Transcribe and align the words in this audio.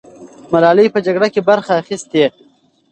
ملالۍ 0.51 0.87
په 0.93 0.99
جګړه 1.05 1.27
کې 1.33 1.41
برخه 1.49 1.71
اخیستې. 1.81 2.23